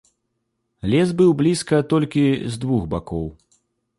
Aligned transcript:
Лес 0.93 1.11
быў 1.19 1.35
блізка 1.41 1.83
толькі 1.93 2.23
з 2.55 2.61
двух 2.65 2.83
бакоў. 2.95 3.25